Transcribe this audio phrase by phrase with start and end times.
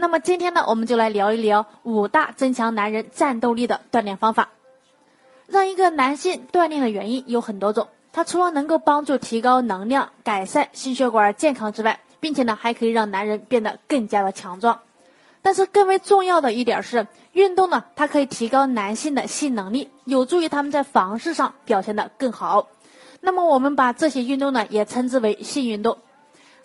[0.00, 4.48] 那么今天呢，我们就来聊一聊五大增强男人战斗力的锻炼方法。
[5.46, 14.80] 让一个男性锻炼的原因有很多种，它除了能够帮助提高能量、改善心血管健康之外，并且呢，还可以让男人变得更加的强壮。
[15.42, 22.68] 但是更为重要的一点是，运动呢，它可以提高男性的性能力，有助于他们在房事上表现得更好。
[23.20, 25.98] 那么我们把这些运动呢，也称之为性运动。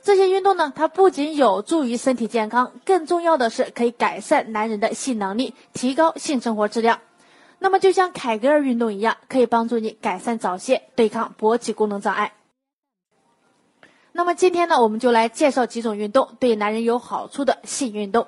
[0.05, 6.99] 这些运动呢，它不仅有助于身体健康，更重要的是可以改善男人的性能力，提高性生活质量。
[7.57, 12.33] 那么就像凯格尔运动一样，可以帮助你改善早泄，对抗勃起功能障碍。
[14.11, 18.27] 那么今天呢，我们就来介绍几种运动对男人有好处的性运动。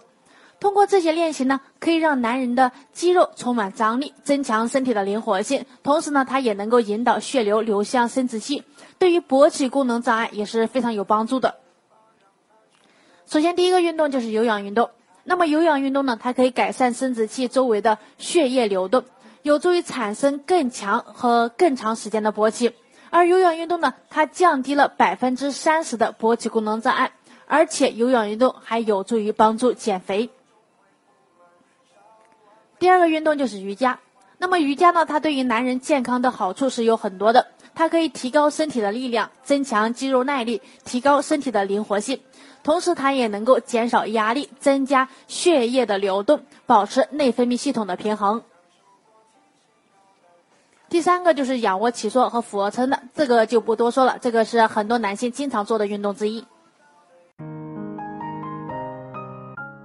[0.59, 5.63] 通过这些练习呢，可以让男人的肌肉充满张力，增强身体的灵活性。
[5.83, 8.63] 同时呢，它也能够引导血流流向生殖器，
[8.97, 11.59] 对于勃起功能障碍也是非常有帮助的。
[13.27, 14.89] 首先，第一个运动就是有氧运动。
[15.25, 19.03] 那么，有氧运动呢，它可以改善生殖器周围的血液流动，
[19.41, 22.73] 有助于产生更强和更长时间的勃起。
[23.09, 27.11] 而有氧运动呢，它降低了百分之三十的勃起功能障碍，
[27.47, 30.29] 而且有氧运动还有助于帮助减肥。
[32.79, 33.99] 第二个运动就是瑜伽。
[34.37, 37.47] 那么瑜伽呢，它对于男人健康的好处是有很多的。
[37.77, 42.19] 它可以提高身体的力量，增强肌肉耐力，提高身体的灵活性。
[42.63, 48.41] 同时，它也能够减少压力，增加血液的流动，保持内分泌系统的平衡。
[50.89, 56.43] 第三个就是仰卧起坐和俯卧撑的，这个就不多说了，这个是很多男性经常做的运动之一。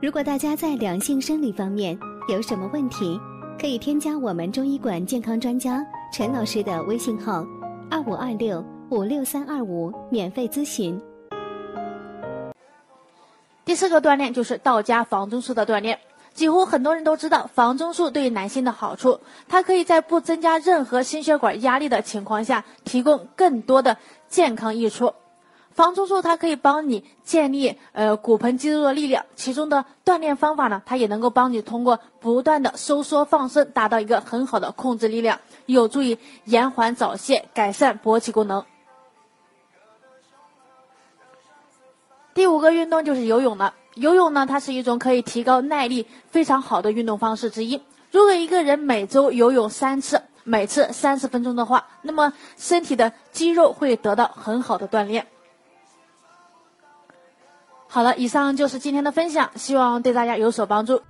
[0.00, 1.98] 如果大家在两性生理方面
[2.30, 3.20] 有什么问题，
[3.60, 7.44] 可以添加我们中医馆健康专家陈老师的微信号：
[7.92, 10.98] 二五二六五六三二五，免费咨询。
[13.66, 15.98] 第四个锻炼就是道家房中术的锻炼，
[16.32, 25.12] 几乎很多人都知道房中术对男性的好处，它可以在不增加任何心血管压力的情况下，提供更多的健康益处。
[25.74, 38.64] 房中术它可以帮你建立呃骨盆肌肉的力量，其中的锻炼方法呢，它也能够帮你通过不断的收缩放松，达到一个很好的控制力量，有助于延缓早泄，改善勃起功能。
[42.34, 43.74] 第五个运动就是游泳了。
[43.94, 47.82] 游泳呢，它是一种可以提高耐力非常好的运动方式之一。
[48.10, 55.26] 如果一个人每周游泳三次，每次三十分钟的话，那么身体的肌肉会得到很好的锻炼。
[57.94, 61.02] 好了，以上就是今天的分享，希望对大家有所帮助。